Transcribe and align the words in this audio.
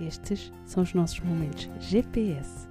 Estes 0.00 0.52
são 0.64 0.82
os 0.82 0.92
nossos 0.92 1.20
momentos 1.20 1.70
GPS. 1.80 2.68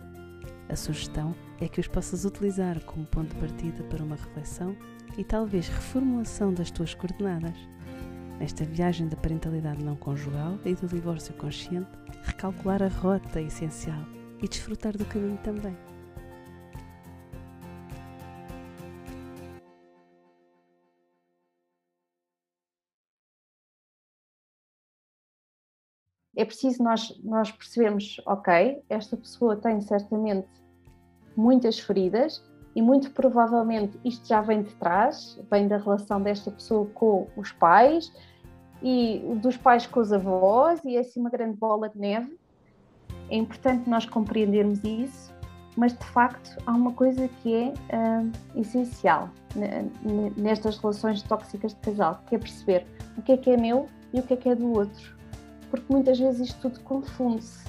A 0.70 0.76
sugestão 0.76 1.36
é 1.60 1.68
que 1.68 1.80
os 1.80 1.88
possas 1.88 2.26
utilizar 2.26 2.80
como 2.82 3.06
ponto 3.06 3.34
de 3.34 3.40
partida 3.40 3.84
para 3.84 4.04
uma 4.04 4.16
reflexão 4.16 4.76
e 5.18 5.24
talvez 5.24 5.68
reformulação 5.68 6.54
das 6.54 6.72
tuas 6.72 6.94
coordenadas. 6.94 7.58
Nesta 8.40 8.66
viagem 8.66 9.08
da 9.08 9.16
parentalidade 9.16 9.84
não 9.84 9.96
conjugal 9.96 10.60
e 10.66 10.74
do 10.76 10.88
divórcio 10.88 11.34
consciente, 11.36 11.90
recalcular 12.24 12.84
a 12.84 12.88
rota 12.88 13.40
é 13.40 13.44
essencial 13.44 14.06
e 14.42 14.48
desfrutar 14.48 14.98
do 14.98 15.06
caminho 15.06 15.38
também. 15.38 15.76
É 26.36 26.44
preciso 26.44 26.84
nós, 26.84 27.18
nós 27.24 27.52
percebermos, 27.52 28.22
ok, 28.26 28.82
esta 28.90 29.16
pessoa 29.16 29.56
tem 29.56 29.80
certamente 29.82 30.48
muitas 31.36 31.80
feridas 31.80 32.44
e 32.76 32.82
muito 32.82 33.12
provavelmente 33.12 33.98
isto 34.04 34.28
já 34.28 34.42
vem 34.42 34.62
de 34.62 34.74
trás, 34.76 35.40
vem 35.50 35.68
da 35.68 35.78
relação 35.78 36.22
desta 36.22 36.52
pessoa 36.52 36.86
com 36.94 37.28
os 37.38 37.52
pais 37.54 38.12
e 38.84 39.22
dos 39.42 39.56
pais 39.56 39.88
com 39.88 40.02
os 40.02 40.12
avós 40.12 40.84
e 40.84 40.98
é 40.98 41.00
assim 41.00 41.22
uma 41.22 41.30
grande 41.30 41.58
bola 41.58 41.88
de 41.90 41.98
neve. 41.98 42.38
É 43.30 43.38
importante 43.38 43.90
nós 43.90 44.06
compreendermos 44.06 44.84
isso, 44.84 45.34
mas 45.78 45.94
de 45.94 46.06
facto 46.06 46.58
há 46.66 46.72
uma 46.74 46.92
coisa 46.92 47.28
que 47.42 47.54
é 47.54 47.68
uh, 47.70 48.60
essencial 48.60 49.30
nestas 50.36 50.78
relações 50.78 51.24
tóxicas 51.24 51.74
de 51.74 51.80
casal, 51.80 52.22
que 52.28 52.36
é 52.36 52.38
perceber 52.38 52.86
o 53.18 53.22
que 53.22 53.32
é 53.32 53.38
que 53.38 53.50
é 53.52 53.58
meu 53.58 53.88
e 54.14 54.20
o 54.20 54.24
que 54.24 54.34
é 54.34 54.38
que 54.38 54.50
é 54.50 54.56
do 54.56 54.70
outro 54.74 55.16
porque 55.76 55.94
muitas 55.94 56.20
vezes 56.20 56.50
isto 56.50 56.62
tudo 56.62 56.80
confunde-se. 56.82 57.66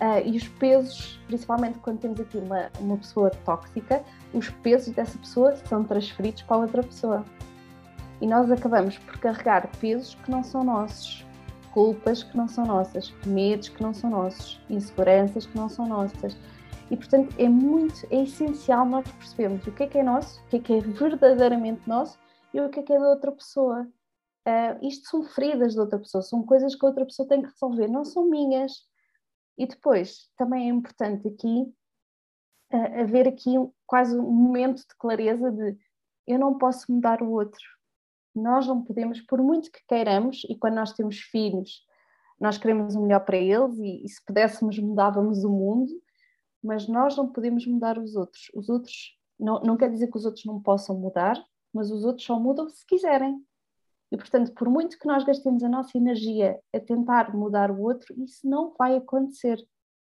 Uh, 0.00 0.26
e 0.26 0.36
os 0.36 0.48
pesos, 0.48 1.20
principalmente 1.28 1.78
quando 1.78 2.00
temos 2.00 2.20
aqui 2.20 2.36
uma, 2.36 2.68
uma 2.80 2.96
pessoa 2.96 3.30
tóxica, 3.44 4.02
os 4.32 4.50
pesos 4.50 4.92
dessa 4.92 5.16
pessoa 5.18 5.54
são 5.56 5.84
transferidos 5.84 6.42
para 6.42 6.56
outra 6.56 6.82
pessoa. 6.82 7.24
E 8.20 8.26
nós 8.26 8.50
acabamos 8.50 8.98
por 8.98 9.18
carregar 9.18 9.68
pesos 9.80 10.14
que 10.16 10.30
não 10.30 10.42
são 10.42 10.64
nossos, 10.64 11.24
culpas 11.72 12.22
que 12.22 12.36
não 12.36 12.48
são 12.48 12.66
nossas, 12.66 13.12
medos 13.26 13.68
que 13.68 13.82
não 13.82 13.94
são 13.94 14.10
nossos, 14.10 14.60
inseguranças 14.68 15.46
que 15.46 15.56
não 15.56 15.68
são 15.68 15.86
nossas. 15.86 16.36
E 16.90 16.96
portanto 16.96 17.34
é 17.38 17.48
muito, 17.48 18.06
é 18.10 18.22
essencial 18.22 18.84
nós 18.84 19.08
percebermos 19.10 19.66
o 19.66 19.72
que 19.72 19.84
é 19.84 19.86
que 19.86 19.98
é 19.98 20.02
nosso, 20.02 20.40
o 20.42 20.48
que 20.48 20.56
é 20.56 20.60
que 20.60 20.72
é 20.74 20.80
verdadeiramente 20.80 21.88
nosso 21.88 22.18
e 22.52 22.60
o 22.60 22.68
que 22.68 22.80
é 22.80 22.82
que 22.82 22.92
é 22.92 22.98
da 22.98 23.08
outra 23.08 23.32
pessoa. 23.32 23.86
Uh, 24.46 24.86
isto 24.86 25.08
são 25.08 25.24
feridas 25.24 25.72
de 25.72 25.80
outra 25.80 25.98
pessoa, 25.98 26.22
são 26.22 26.44
coisas 26.44 26.74
que 26.74 26.84
a 26.84 26.88
outra 26.88 27.04
pessoa 27.06 27.26
tem 27.26 27.40
que 27.40 27.48
resolver, 27.48 27.88
não 27.88 28.04
são 28.04 28.28
minhas. 28.28 28.72
E 29.56 29.66
depois, 29.66 30.30
também 30.36 30.68
é 30.68 30.72
importante 30.72 31.28
aqui 31.28 31.62
uh, 32.72 33.00
haver 33.00 33.26
aqui 33.28 33.54
quase 33.86 34.18
um 34.18 34.30
momento 34.30 34.78
de 34.78 34.96
clareza 34.98 35.50
de 35.50 35.78
eu 36.26 36.38
não 36.38 36.58
posso 36.58 36.90
mudar 36.92 37.22
o 37.22 37.30
outro. 37.30 37.62
Nós 38.34 38.66
não 38.66 38.82
podemos, 38.82 39.20
por 39.20 39.40
muito 39.40 39.70
que 39.70 39.80
queiramos, 39.86 40.42
e 40.48 40.56
quando 40.56 40.74
nós 40.74 40.92
temos 40.92 41.18
filhos, 41.18 41.82
nós 42.40 42.58
queremos 42.58 42.94
o 42.94 43.02
melhor 43.02 43.20
para 43.20 43.36
eles 43.36 43.78
e, 43.78 44.04
e 44.04 44.08
se 44.08 44.22
pudéssemos 44.24 44.78
mudávamos 44.78 45.44
o 45.44 45.50
mundo, 45.50 45.92
mas 46.62 46.88
nós 46.88 47.16
não 47.16 47.30
podemos 47.30 47.66
mudar 47.66 47.98
os 47.98 48.16
outros. 48.16 48.50
Os 48.54 48.68
outros, 48.68 49.16
não, 49.38 49.60
não 49.60 49.76
quer 49.76 49.90
dizer 49.90 50.10
que 50.10 50.16
os 50.16 50.24
outros 50.24 50.44
não 50.44 50.60
possam 50.60 50.98
mudar, 50.98 51.42
mas 51.72 51.90
os 51.90 52.04
outros 52.04 52.26
só 52.26 52.38
mudam 52.38 52.68
se 52.68 52.84
quiserem. 52.86 53.44
E, 54.14 54.16
portanto, 54.16 54.52
por 54.54 54.70
muito 54.70 54.96
que 54.96 55.08
nós 55.08 55.24
gastemos 55.24 55.64
a 55.64 55.68
nossa 55.68 55.98
energia 55.98 56.60
a 56.72 56.78
tentar 56.78 57.34
mudar 57.34 57.68
o 57.68 57.80
outro, 57.80 58.14
isso 58.22 58.48
não 58.48 58.72
vai 58.78 58.96
acontecer. 58.96 59.58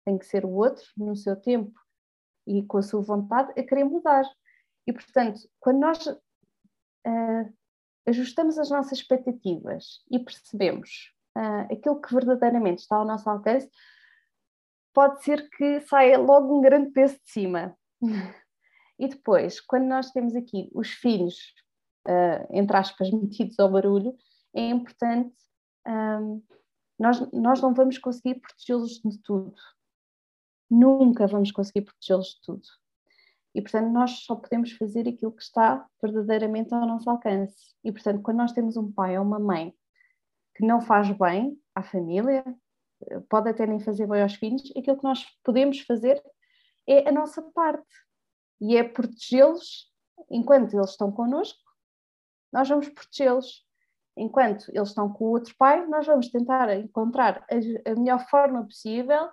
Tem 0.03 0.17
que 0.17 0.25
ser 0.25 0.43
o 0.43 0.49
outro, 0.49 0.83
no 0.97 1.15
seu 1.15 1.35
tempo 1.35 1.79
e 2.47 2.63
com 2.63 2.79
a 2.79 2.81
sua 2.81 2.99
vontade, 2.99 3.51
a 3.51 3.63
querer 3.63 3.83
mudar. 3.83 4.25
E, 4.87 4.91
portanto, 4.91 5.41
quando 5.59 5.81
nós 5.81 6.03
uh, 6.07 7.53
ajustamos 8.07 8.57
as 8.57 8.71
nossas 8.71 8.93
expectativas 8.93 10.03
e 10.09 10.17
percebemos 10.17 11.13
uh, 11.37 11.71
aquilo 11.71 12.01
que 12.01 12.11
verdadeiramente 12.11 12.81
está 12.81 12.95
ao 12.95 13.05
nosso 13.05 13.29
alcance, 13.29 13.69
pode 14.95 15.23
ser 15.23 15.47
que 15.51 15.79
saia 15.81 16.17
logo 16.17 16.57
um 16.57 16.61
grande 16.61 16.89
peso 16.89 17.19
de 17.23 17.31
cima. 17.31 17.77
e 18.97 19.07
depois, 19.07 19.61
quando 19.61 19.85
nós 19.85 20.09
temos 20.09 20.35
aqui 20.35 20.71
os 20.73 20.89
filhos 20.89 21.53
uh, 22.07 22.47
entre 22.49 22.77
aspas, 22.77 23.09
metidos 23.11 23.59
ao 23.59 23.71
barulho, 23.71 24.15
é 24.53 24.67
importante. 24.69 25.35
Um, 25.87 26.43
nós, 26.99 27.31
nós 27.31 27.61
não 27.61 27.73
vamos 27.73 27.97
conseguir 27.97 28.35
protegê-los 28.35 29.01
de 29.03 29.17
tudo. 29.23 29.55
Nunca 30.69 31.27
vamos 31.27 31.51
conseguir 31.51 31.81
protegê-los 31.81 32.35
de 32.35 32.41
tudo. 32.41 32.67
E, 33.53 33.61
portanto, 33.61 33.91
nós 33.91 34.11
só 34.23 34.35
podemos 34.35 34.71
fazer 34.73 35.07
aquilo 35.07 35.31
que 35.31 35.43
está 35.43 35.85
verdadeiramente 36.01 36.73
ao 36.73 36.87
nosso 36.87 37.09
alcance. 37.09 37.75
E, 37.83 37.91
portanto, 37.91 38.21
quando 38.21 38.37
nós 38.37 38.53
temos 38.53 38.77
um 38.77 38.91
pai 38.91 39.17
ou 39.17 39.25
uma 39.25 39.39
mãe 39.39 39.73
que 40.55 40.65
não 40.65 40.79
faz 40.79 41.09
bem 41.17 41.59
à 41.75 41.83
família, 41.83 42.43
pode 43.29 43.49
até 43.49 43.65
nem 43.65 43.79
fazer 43.79 44.07
bem 44.07 44.21
aos 44.21 44.35
filhos, 44.35 44.71
aquilo 44.77 44.97
que 44.97 45.03
nós 45.03 45.25
podemos 45.43 45.79
fazer 45.81 46.21
é 46.87 47.09
a 47.09 47.11
nossa 47.11 47.41
parte. 47.41 47.93
E 48.61 48.77
é 48.77 48.83
protegê-los 48.83 49.91
enquanto 50.29 50.73
eles 50.75 50.91
estão 50.91 51.11
connosco 51.11 51.70
nós 52.51 52.67
vamos 52.67 52.89
protegê-los. 52.89 53.65
Enquanto 54.15 54.69
eles 54.73 54.89
estão 54.89 55.11
com 55.11 55.25
o 55.25 55.29
outro 55.29 55.55
pai, 55.57 55.85
nós 55.87 56.05
vamos 56.05 56.29
tentar 56.29 56.69
encontrar 56.77 57.45
a, 57.49 57.91
a 57.91 57.95
melhor 57.95 58.27
forma 58.29 58.65
possível 58.65 59.29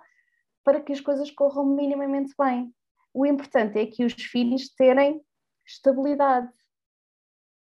para 0.63 0.81
que 0.81 0.93
as 0.93 1.01
coisas 1.01 1.29
corram 1.31 1.65
minimamente 1.65 2.33
bem. 2.39 2.73
O 3.13 3.25
importante 3.25 3.77
é 3.77 3.85
que 3.85 4.05
os 4.05 4.13
filhos 4.13 4.69
terem 4.69 5.21
estabilidade. 5.65 6.49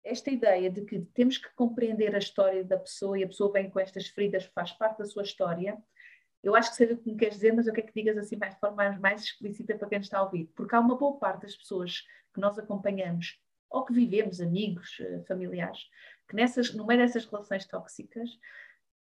Esta 0.04 0.30
ideia 0.30 0.70
de 0.70 0.84
que 0.84 1.00
temos 1.14 1.38
que 1.38 1.52
compreender 1.54 2.14
a 2.14 2.18
história 2.18 2.62
da 2.62 2.78
pessoa 2.78 3.18
e 3.18 3.24
a 3.24 3.26
pessoa 3.26 3.52
vem 3.52 3.70
com 3.70 3.80
estas 3.80 4.06
feridas, 4.08 4.44
faz 4.54 4.72
parte 4.72 4.98
da 4.98 5.04
sua 5.04 5.22
história, 5.22 5.82
eu 6.46 6.54
acho 6.54 6.70
que 6.70 6.76
sei 6.76 6.92
o 6.92 6.98
que 6.98 7.10
me 7.10 7.16
queres 7.16 7.34
dizer, 7.34 7.52
mas 7.52 7.66
eu 7.66 7.72
quero 7.72 7.88
que 7.88 7.92
digas 7.92 8.16
assim 8.16 8.36
mais 8.36 8.54
de 8.54 8.60
forma 8.60 8.92
mais 9.00 9.22
explícita 9.22 9.76
para 9.76 9.88
quem 9.88 9.98
está 9.98 10.18
a 10.18 10.22
ouvir. 10.22 10.46
Porque 10.54 10.76
há 10.76 10.80
uma 10.80 10.96
boa 10.96 11.18
parte 11.18 11.42
das 11.42 11.56
pessoas 11.56 12.02
que 12.32 12.40
nós 12.40 12.56
acompanhamos 12.56 13.36
ou 13.76 13.84
que 13.84 13.92
vivemos, 13.92 14.40
amigos, 14.40 14.96
eh, 15.00 15.22
familiares, 15.28 15.90
que 16.26 16.34
nessas, 16.34 16.74
no 16.74 16.86
meio 16.86 17.00
dessas 17.00 17.26
relações 17.26 17.66
tóxicas 17.66 18.30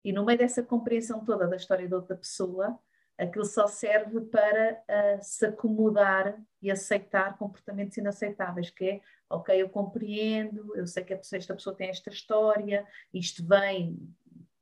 e 0.03 0.13
no 0.13 0.25
meio 0.25 0.39
dessa 0.39 0.63
compreensão 0.63 1.23
toda 1.25 1.47
da 1.47 1.57
história 1.57 1.87
da 1.87 1.97
outra 1.97 2.17
pessoa, 2.17 2.79
aquilo 3.19 3.45
só 3.45 3.67
serve 3.67 4.23
para 4.23 4.83
uh, 4.83 5.23
se 5.23 5.45
acomodar 5.45 6.41
e 6.61 6.71
aceitar 6.71 7.37
comportamentos 7.37 7.97
inaceitáveis, 7.99 8.71
que 8.71 8.85
é, 8.85 9.01
ok, 9.29 9.61
eu 9.61 9.69
compreendo, 9.69 10.75
eu 10.75 10.87
sei 10.87 11.05
que 11.05 11.15
pessoa, 11.15 11.39
esta 11.39 11.55
pessoa 11.55 11.77
tem 11.77 11.91
esta 11.91 12.09
história, 12.09 12.87
isto 13.13 13.47
vem, 13.47 13.99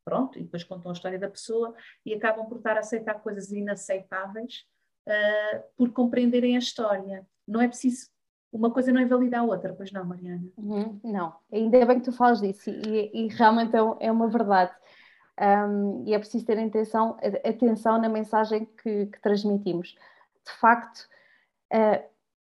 pronto, 0.04 0.38
e 0.38 0.43
depois 0.43 0.65
contam 0.65 0.91
a 0.91 0.94
história 0.94 1.20
da 1.20 1.31
pessoa 1.31 1.72
e 2.04 2.12
acabam 2.12 2.47
por 2.47 2.59
estar 2.59 2.76
a 2.76 2.81
aceitar 2.81 3.15
coisas 3.15 3.53
inaceitáveis 3.53 4.66
uh, 5.06 5.62
por 5.76 5.93
compreenderem 5.93 6.56
a 6.56 6.59
história. 6.59 7.25
Não 7.47 7.60
é 7.60 7.69
preciso 7.69 8.10
uma 8.53 8.71
coisa 8.71 8.93
não 8.93 9.00
invalida 9.00 9.38
a 9.38 9.43
outra, 9.43 9.72
pois 9.72 9.93
não, 9.93 10.05
Mariana? 10.05 10.44
Uhum, 10.56 11.00
não, 11.05 11.34
ainda 11.53 11.84
bem 11.87 11.99
que 12.00 12.06
tu 12.06 12.12
falas 12.12 12.41
disso 12.41 12.71
e, 12.71 13.11
e 13.15 13.28
realmente 13.28 13.75
é, 13.77 14.06
é 14.06 14.12
uma 14.12 14.28
verdade. 14.28 14.72
Um, 15.41 16.05
e 16.06 16.12
é 16.12 16.19
preciso 16.19 16.44
ter 16.44 16.59
atenção, 16.59 17.16
atenção 17.44 17.99
na 17.99 18.09
mensagem 18.09 18.66
que, 18.83 19.06
que 19.06 19.21
transmitimos. 19.21 19.97
De 20.44 20.53
facto, 20.59 21.09
uh, 21.72 22.05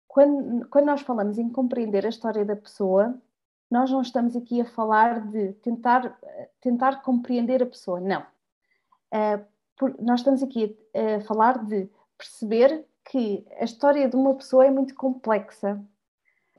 quando, 0.06 0.68
quando 0.68 0.86
nós 0.86 1.00
falamos 1.00 1.38
em 1.38 1.48
compreender 1.48 2.04
a 2.04 2.10
história 2.10 2.44
da 2.44 2.56
pessoa, 2.56 3.18
nós 3.70 3.90
não 3.90 4.02
estamos 4.02 4.36
aqui 4.36 4.60
a 4.60 4.66
falar 4.66 5.26
de 5.28 5.52
tentar, 5.54 6.18
tentar 6.60 7.02
compreender 7.02 7.62
a 7.62 7.66
pessoa, 7.66 8.00
não. 8.00 8.20
Uh, 9.12 9.44
por, 9.76 9.94
nós 10.00 10.20
estamos 10.20 10.42
aqui 10.42 10.76
a, 10.94 11.16
a 11.16 11.20
falar 11.20 11.64
de 11.64 11.88
perceber 12.18 12.84
que 13.04 13.46
a 13.58 13.64
história 13.64 14.08
de 14.08 14.16
uma 14.16 14.34
pessoa 14.34 14.66
é 14.66 14.70
muito 14.70 14.94
complexa 14.94 15.80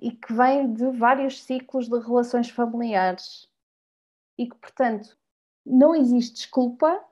e 0.02 0.12
que 0.12 0.34
vem 0.34 0.74
de 0.74 0.90
vários 0.92 1.42
ciclos 1.44 1.88
de 1.88 1.98
relações 2.00 2.50
familiares 2.50 3.50
e 4.38 4.48
que, 4.48 4.56
portanto, 4.56 5.18
não 5.66 5.96
existe 5.96 6.36
desculpa 6.36 7.04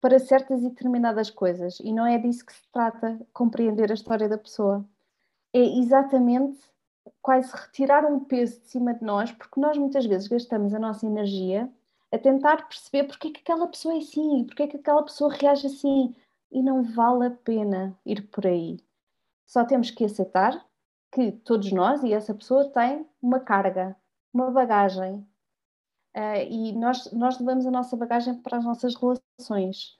para 0.00 0.18
certas 0.18 0.62
e 0.62 0.68
determinadas 0.68 1.30
coisas 1.30 1.78
e 1.80 1.92
não 1.92 2.06
é 2.06 2.18
disso 2.18 2.46
que 2.46 2.52
se 2.52 2.62
trata, 2.72 3.20
compreender 3.32 3.90
a 3.90 3.94
história 3.94 4.28
da 4.28 4.38
pessoa. 4.38 4.88
É 5.52 5.60
exatamente 5.60 6.58
quase 7.20 7.52
retirar 7.54 8.04
um 8.04 8.24
peso 8.24 8.60
de 8.60 8.66
cima 8.68 8.94
de 8.94 9.04
nós, 9.04 9.32
porque 9.32 9.60
nós 9.60 9.76
muitas 9.76 10.06
vezes 10.06 10.28
gastamos 10.28 10.72
a 10.72 10.78
nossa 10.78 11.04
energia 11.04 11.70
a 12.12 12.18
tentar 12.18 12.68
perceber 12.68 13.04
porque 13.04 13.28
é 13.28 13.30
que 13.32 13.40
aquela 13.40 13.66
pessoa 13.66 13.94
é 13.94 13.98
assim, 13.98 14.44
porque 14.44 14.62
é 14.62 14.66
que 14.66 14.76
aquela 14.76 15.02
pessoa 15.02 15.32
reage 15.32 15.66
assim, 15.66 16.14
e 16.50 16.62
não 16.62 16.82
vale 16.82 17.26
a 17.26 17.30
pena 17.30 17.98
ir 18.04 18.28
por 18.28 18.46
aí. 18.46 18.78
Só 19.46 19.64
temos 19.64 19.90
que 19.90 20.04
aceitar 20.04 20.64
que 21.10 21.32
todos 21.32 21.72
nós 21.72 22.02
e 22.02 22.12
essa 22.12 22.34
pessoa 22.34 22.70
têm 22.70 23.06
uma 23.20 23.40
carga, 23.40 23.96
uma 24.32 24.50
bagagem. 24.50 25.26
Uh, 26.16 26.42
e 26.48 26.72
nós, 26.72 27.10
nós 27.12 27.38
levamos 27.38 27.66
a 27.66 27.70
nossa 27.70 27.96
bagagem 27.96 28.34
para 28.40 28.58
as 28.58 28.64
nossas 28.64 28.94
relações. 28.94 29.96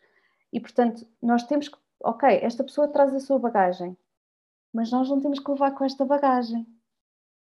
E 0.52 0.60
portanto, 0.60 1.06
nós 1.22 1.44
temos 1.44 1.68
que, 1.68 1.78
ok, 2.02 2.40
esta 2.42 2.64
pessoa 2.64 2.88
traz 2.88 3.14
a 3.14 3.20
sua 3.20 3.38
bagagem, 3.38 3.96
mas 4.72 4.90
nós 4.90 5.08
não 5.08 5.20
temos 5.20 5.38
que 5.38 5.50
levar 5.50 5.72
com 5.72 5.84
esta 5.84 6.04
bagagem. 6.04 6.66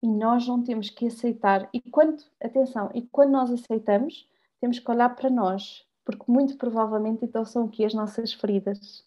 E 0.03 0.09
nós 0.09 0.47
não 0.47 0.63
temos 0.63 0.91
que 0.91 1.07
aceitar. 1.07 1.69
E 1.73 1.81
quando, 1.81 2.23
atenção, 2.43 2.91
e 2.93 3.03
quando 3.03 3.31
nós 3.31 3.51
aceitamos, 3.51 4.29
temos 4.61 4.79
que 4.79 4.91
olhar 4.91 5.15
para 5.17 5.31
nós, 5.31 5.87
porque 6.05 6.25
muito 6.31 6.57
provavelmente 6.57 7.25
então 7.25 7.45
são 7.45 7.65
aqui 7.65 7.85
as 7.85 7.95
nossas 7.95 8.33
feridas. 8.33 9.05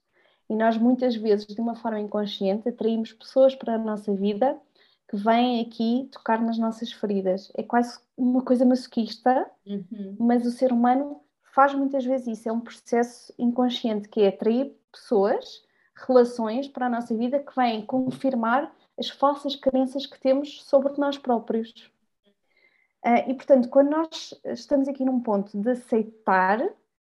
E 0.50 0.56
nós 0.56 0.78
muitas 0.78 1.16
vezes, 1.16 1.46
de 1.48 1.60
uma 1.60 1.76
forma 1.76 2.00
inconsciente, 2.00 2.70
atraímos 2.70 3.12
pessoas 3.12 3.54
para 3.54 3.76
a 3.76 3.78
nossa 3.78 4.14
vida 4.14 4.58
que 5.10 5.18
vêm 5.18 5.62
aqui 5.62 6.10
tocar 6.12 6.42
nas 6.42 6.58
nossas 6.58 6.92
feridas. 6.92 7.52
É 7.56 7.64
quase 7.64 8.00
uma 8.16 8.42
coisa 8.42 8.66
masoquista, 8.66 9.50
uhum. 9.66 10.16
mas 10.20 10.46
o 10.46 10.52
ser 10.52 10.72
humano 10.72 11.22
faz 11.54 11.74
muitas 11.74 12.06
vezes 12.06 12.40
isso. 12.40 12.50
É 12.50 12.52
um 12.52 12.60
processo 12.60 13.34
inconsciente 13.38 14.10
que 14.10 14.22
é 14.22 14.30
atrair 14.30 14.76
pessoas, 14.92 15.64
relações 15.96 16.68
para 16.68 16.86
a 16.86 16.90
nossa 16.90 17.16
vida 17.16 17.40
que 17.40 17.56
vêm 17.56 17.86
confirmar 17.86 18.74
as 19.00 19.10
falsas 19.10 19.56
crenças 19.56 20.06
que 20.06 20.20
temos 20.20 20.64
sobre 20.64 20.94
nós 20.98 21.18
próprios. 21.18 21.92
Uh, 23.06 23.30
e 23.30 23.34
portanto, 23.36 23.70
quando 23.70 23.92
nós 23.92 24.34
estamos 24.46 24.88
aqui 24.88 25.06
num 25.06 25.22
ponto 25.22 25.58
de 25.58 25.70
aceitar, 25.70 26.60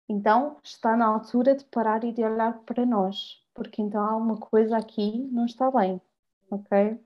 então 0.09 0.57
está 0.63 0.97
na 0.97 1.05
altura 1.05 1.55
de 1.55 1.63
parar 1.65 2.03
e 2.03 2.11
de 2.11 2.23
olhar 2.23 2.59
para 2.63 2.85
nós, 2.85 3.45
porque 3.53 3.81
então 3.81 4.17
uma 4.17 4.37
coisa 4.37 4.75
aqui 4.75 5.29
não 5.31 5.45
está 5.45 5.69
bem, 5.69 6.01
ok? 6.49 6.99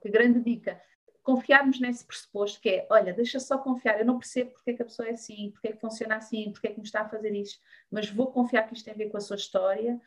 Que 0.00 0.08
grande 0.08 0.40
dica. 0.40 0.80
Confiarmos 1.22 1.80
nesse 1.80 2.06
pressuposto 2.06 2.60
que 2.60 2.68
é, 2.68 2.86
olha, 2.90 3.12
deixa 3.12 3.40
só 3.40 3.58
confiar, 3.58 3.98
eu 3.98 4.06
não 4.06 4.18
percebo 4.18 4.50
porque 4.52 4.70
é 4.70 4.74
que 4.74 4.82
a 4.82 4.84
pessoa 4.84 5.08
é 5.08 5.12
assim, 5.12 5.50
porque 5.50 5.68
é 5.68 5.72
que 5.72 5.80
funciona 5.80 6.16
assim, 6.16 6.52
porque 6.52 6.68
é 6.68 6.70
que 6.70 6.78
me 6.78 6.86
está 6.86 7.00
a 7.00 7.08
fazer 7.08 7.34
isto, 7.34 7.60
mas 7.90 8.08
vou 8.08 8.30
confiar 8.30 8.68
que 8.68 8.74
isto 8.74 8.84
tem 8.84 8.94
a 8.94 8.96
ver 8.96 9.08
com 9.10 9.16
a 9.16 9.20
sua 9.20 9.36
história, 9.36 10.00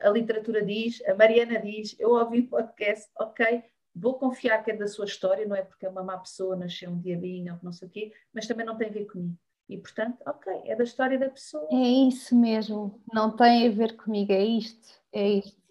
a 0.00 0.08
literatura 0.08 0.64
diz, 0.64 1.02
a 1.06 1.14
Mariana 1.14 1.60
diz, 1.60 1.94
eu 1.98 2.10
ouvi 2.10 2.40
o 2.40 2.48
podcast, 2.48 3.10
ok, 3.18 3.62
vou 3.94 4.14
confiar 4.14 4.64
que 4.64 4.70
é 4.70 4.76
da 4.76 4.88
sua 4.88 5.04
história, 5.04 5.46
não 5.46 5.54
é 5.54 5.62
porque 5.62 5.84
é 5.84 5.88
uma 5.88 6.02
má 6.02 6.16
pessoa, 6.16 6.56
nasceu 6.56 6.90
um 6.90 7.00
diabinho 7.00 7.58
não 7.62 7.72
sei 7.72 7.88
o 7.88 7.90
quê, 7.90 8.12
mas 8.32 8.46
também 8.46 8.64
não 8.64 8.76
tem 8.76 8.88
a 8.88 8.92
ver 8.92 9.06
comigo. 9.06 9.36
E 9.68 9.78
portanto, 9.78 10.18
ok, 10.26 10.52
é 10.66 10.76
da 10.76 10.84
história 10.84 11.18
da 11.18 11.30
pessoa. 11.30 11.66
É 11.70 12.08
isso 12.08 12.36
mesmo, 12.36 13.00
não 13.12 13.34
tem 13.34 13.68
a 13.68 13.70
ver 13.70 13.96
comigo, 13.96 14.32
é 14.32 14.44
isto, 14.44 15.00
é 15.12 15.28
isto 15.28 15.62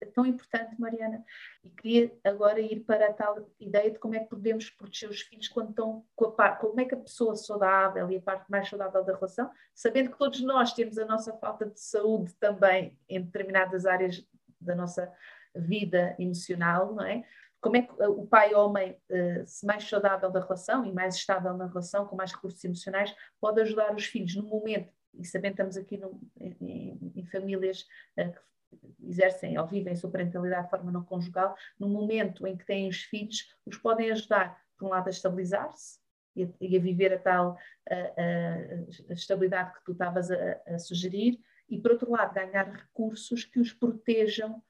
é 0.00 0.06
tão 0.06 0.24
importante, 0.24 0.80
Mariana. 0.80 1.24
E 1.62 1.70
queria 1.70 2.12
agora 2.24 2.58
ir 2.58 2.80
para 2.80 3.08
a 3.08 3.12
tal 3.12 3.46
ideia 3.58 3.90
de 3.90 3.98
como 3.98 4.14
é 4.14 4.20
que 4.20 4.30
podemos 4.30 4.70
proteger 4.70 5.10
os 5.10 5.20
filhos 5.20 5.48
quando 5.48 5.70
estão 5.70 6.04
com 6.16 6.24
a 6.26 6.32
parte, 6.32 6.60
como 6.60 6.80
é 6.80 6.84
que 6.84 6.94
a 6.94 6.98
pessoa 6.98 7.36
saudável 7.36 8.10
e 8.10 8.16
a 8.16 8.20
parte 8.20 8.50
mais 8.50 8.68
saudável 8.68 9.04
da 9.04 9.14
relação, 9.14 9.50
sabendo 9.74 10.10
que 10.10 10.18
todos 10.18 10.40
nós 10.40 10.72
temos 10.72 10.98
a 10.98 11.04
nossa 11.04 11.32
falta 11.34 11.66
de 11.66 11.78
saúde 11.78 12.34
também 12.34 12.98
em 13.08 13.20
determinadas 13.20 13.84
áreas 13.84 14.26
da 14.60 14.74
nossa 14.74 15.12
vida 15.54 16.14
emocional, 16.18 16.94
não 16.94 17.04
é? 17.04 17.24
Como 17.60 17.76
é 17.76 17.82
que 17.82 17.92
o 18.02 18.26
pai 18.26 18.54
a 18.54 18.68
mãe, 18.68 18.96
eh, 19.10 19.44
se 19.44 19.66
mais 19.66 19.86
saudável 19.86 20.30
da 20.30 20.40
relação 20.40 20.84
e 20.84 20.92
mais 20.92 21.14
estável 21.14 21.54
na 21.54 21.66
relação, 21.66 22.06
com 22.06 22.16
mais 22.16 22.32
recursos 22.32 22.64
emocionais, 22.64 23.14
pode 23.38 23.60
ajudar 23.60 23.94
os 23.94 24.06
filhos 24.06 24.34
no 24.34 24.44
momento 24.44 24.92
e 25.14 25.24
sabendo 25.24 25.52
estamos 25.52 25.76
aqui 25.76 25.96
no, 25.96 26.20
em, 26.38 27.12
em, 27.16 27.26
famílias 27.26 27.86
uh, 28.18 28.32
que 28.32 29.06
exercem 29.06 29.58
ou 29.58 29.66
vivem 29.66 29.96
sua 29.96 30.10
parentalidade 30.10 30.64
de 30.64 30.70
forma 30.70 30.92
não 30.92 31.04
conjugal, 31.04 31.56
no 31.78 31.88
momento 31.88 32.46
em 32.46 32.56
que 32.56 32.64
têm 32.64 32.88
os 32.88 33.02
filhos, 33.02 33.54
os 33.66 33.76
podem 33.76 34.10
ajudar, 34.12 34.60
por 34.78 34.86
um 34.86 34.90
lado, 34.90 35.08
a 35.08 35.10
estabilizar-se 35.10 35.98
e, 36.36 36.44
a, 36.44 36.80
viver 36.80 37.12
a 37.12 37.18
tal 37.18 37.58
a, 37.88 37.94
a, 37.94 39.10
a 39.10 39.12
estabilidade 39.12 39.72
que 39.74 39.84
tu 39.84 39.92
estavas 39.92 40.30
a, 40.30 40.78
sugerir, 40.78 41.40
e 41.68 41.78
por 41.78 41.92
outro 41.92 42.10
lado, 42.10 42.34
ganhar 42.34 42.68
recursos 42.70 43.44
que 43.44 43.60
os 43.60 43.72
protejam 43.72 44.62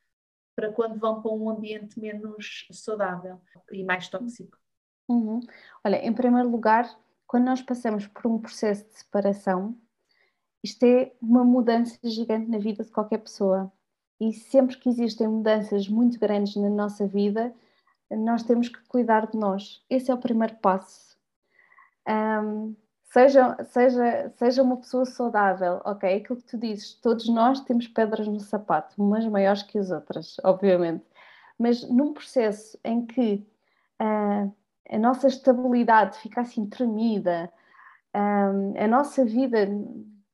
para 0.61 0.71
quando 0.71 0.99
vão 0.99 1.23
para 1.23 1.33
um 1.33 1.49
ambiente 1.49 1.99
menos 1.99 2.69
saudável 2.71 3.41
e 3.73 3.83
mais 3.83 4.09
tóxico. 4.09 4.59
Uhum. 5.09 5.41
Olha, 5.83 5.97
em 5.97 6.13
primeiro 6.13 6.51
lugar, 6.51 6.87
quando 7.27 7.47
nós 7.47 7.63
passamos 7.63 8.07
por 8.07 8.27
um 8.27 8.39
processo 8.39 8.87
de 8.87 8.99
separação, 8.99 9.75
isto 10.63 10.85
é 10.85 11.13
uma 11.23 11.43
mudança 11.43 11.99
gigante 12.05 12.51
na 12.51 12.59
vida 12.59 12.85
de 12.85 12.91
qualquer 12.91 13.19
pessoa 13.19 13.73
e 14.21 14.35
sempre 14.35 14.77
que 14.77 14.91
existem 14.91 15.27
mudanças 15.27 15.89
muito 15.89 16.19
grandes 16.19 16.55
na 16.57 16.69
nossa 16.69 17.07
vida, 17.07 17.55
nós 18.11 18.43
temos 18.43 18.69
que 18.69 18.87
cuidar 18.87 19.27
de 19.29 19.39
nós. 19.39 19.83
Esse 19.89 20.11
é 20.11 20.15
o 20.15 20.19
primeiro 20.19 20.57
passo. 20.57 21.17
Um, 22.07 22.77
seja, 23.13 23.57
seja, 23.65 24.31
seja 24.37 24.63
uma 24.63 24.79
pessoa 24.79 25.05
saudável, 25.05 25.81
ok? 25.85 26.17
Aquilo 26.17 26.39
que 26.39 26.47
tu 26.47 26.59
dizes, 26.59 26.95
todos 26.95 27.29
nós 27.29 27.61
temos 27.61 27.87
pedras 27.89 28.27
no 28.27 28.41
sapato, 28.41 28.95
umas 29.03 29.27
maiores 29.27 29.63
que 29.63 29.79
as 29.79 29.91
outras, 29.91 30.37
obviamente. 30.43 31.05
Mas 31.59 31.89
num 31.89 32.13
processo 32.15 32.79
em 32.85 33.05
que 33.07 33.47
uh, 34.01 34.53
a 34.91 34.99
nossa 34.99 35.29
estabilidade 35.29 36.19
fica 36.19 36.41
assim 36.41 36.67
tremida, 36.67 37.53
um, 38.15 38.83
a 38.83 38.89
nossa 38.89 39.25
vida 39.25 39.69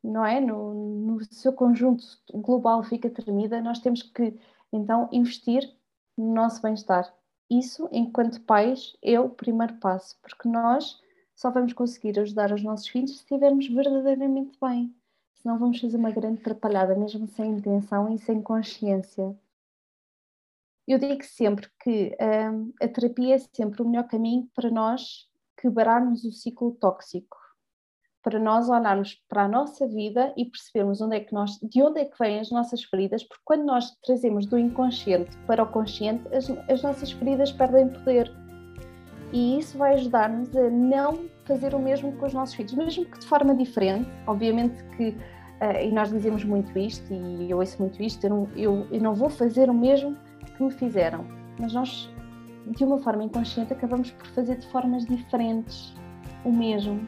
não 0.07 0.25
é? 0.25 0.41
No, 0.41 0.73
no 0.75 1.25
seu 1.33 1.53
conjunto 1.53 2.05
global 2.33 2.83
fica 2.83 3.11
tremida, 3.11 3.61
nós 3.61 3.81
temos 3.81 4.03
que 4.03 4.39
então 4.73 5.09
investir 5.13 5.69
no 6.17 6.33
nosso 6.33 6.63
bem-estar. 6.63 7.13
Isso, 7.51 7.89
enquanto 7.93 8.41
pais, 8.43 8.97
é 9.03 9.19
o 9.21 9.29
primeiro 9.29 9.75
passo, 9.75 10.17
porque 10.23 10.49
nós 10.49 11.01
só 11.37 11.51
vamos 11.51 11.73
conseguir 11.73 12.19
ajudar 12.19 12.53
os 12.53 12.63
nossos 12.63 12.89
filhos 12.89 13.11
se 13.11 13.17
estivermos 13.19 13.69
verdadeiramente 13.69 14.59
bem. 14.61 14.93
Senão 15.35 15.59
vamos 15.59 15.81
fazer 15.81 15.97
uma 15.97 16.11
grande 16.11 16.41
atrapalhada, 16.41 16.97
mesmo 16.97 17.29
sem 17.29 17.53
intenção 17.53 18.13
e 18.13 18.19
sem 18.19 18.43
consciência. 18.43 19.39
Eu 20.89 20.99
digo 20.99 21.23
sempre 21.23 21.69
que 21.81 22.17
hum, 22.21 22.73
a 22.81 22.89
terapia 22.89 23.35
é 23.35 23.39
sempre 23.39 23.83
o 23.83 23.89
melhor 23.89 24.09
caminho 24.09 24.51
para 24.55 24.71
nós 24.71 25.29
quebrarmos 25.57 26.25
o 26.25 26.33
ciclo 26.33 26.73
tóxico 26.73 27.37
para 28.27 28.41
nós 28.41 28.69
olharmos 28.69 29.23
para 29.29 29.45
a 29.45 29.49
nossa 29.49 29.87
vida 29.87 30.35
e 30.37 30.47
percebermos 30.47 31.01
onde 31.01 31.15
é 31.15 31.21
que 31.21 31.33
nós, 31.33 31.61
de 31.63 31.81
onde 31.81 32.01
é 32.01 32.05
que 32.05 32.19
vêm 32.19 32.41
as 32.41 32.51
nossas 32.51 32.83
feridas, 32.83 33.23
porque 33.23 33.43
quando 33.45 33.65
nós 33.65 33.97
trazemos 34.05 34.47
do 34.47 34.59
inconsciente 34.59 35.31
para 35.47 35.63
o 35.63 35.71
consciente, 35.71 36.27
as, 36.35 36.51
as 36.69 36.83
nossas 36.83 37.13
feridas 37.13 37.53
perdem 37.53 37.89
poder. 37.89 38.46
E 39.37 39.59
isso 39.59 39.77
vai 39.77 39.93
ajudar-nos 39.93 40.57
a 40.57 40.71
não 40.71 41.27
fazer 41.45 41.75
o 41.75 41.79
mesmo 41.79 42.11
com 42.13 42.25
os 42.25 42.33
nossos 42.33 42.55
filhos, 42.55 42.73
mesmo 42.73 43.05
que 43.05 43.19
de 43.19 43.27
forma 43.27 43.55
diferente. 43.55 44.09
Obviamente 44.27 44.83
que, 44.97 45.09
uh, 45.09 45.85
e 45.85 45.93
nós 45.93 46.11
dizemos 46.11 46.43
muito 46.43 46.79
isto, 46.79 47.13
e 47.13 47.51
eu 47.51 47.59
ouço 47.59 47.77
muito 47.79 48.03
isto, 48.03 48.25
eu 48.25 48.31
não, 48.31 48.49
eu, 48.57 48.87
eu 48.91 48.99
não 48.99 49.15
vou 49.15 49.29
fazer 49.29 49.69
o 49.69 49.75
mesmo 49.75 50.17
que 50.57 50.63
me 50.63 50.71
fizeram, 50.71 51.27
mas 51.61 51.75
nós, 51.75 52.11
de 52.67 52.83
uma 52.83 52.97
forma 52.97 53.25
inconsciente, 53.25 53.75
acabamos 53.75 54.11
por 54.11 54.27
fazer 54.29 54.57
de 54.57 54.67
formas 54.69 55.05
diferentes 55.05 55.95
o 56.43 56.51
mesmo 56.51 57.07